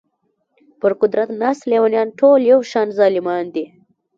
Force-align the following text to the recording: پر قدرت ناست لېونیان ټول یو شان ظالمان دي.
پر 0.79 0.91
قدرت 1.01 1.29
ناست 1.41 1.63
لېونیان 1.69 2.07
ټول 2.19 2.39
یو 2.51 2.59
شان 2.71 2.87
ظالمان 2.99 3.45
دي. 3.55 3.65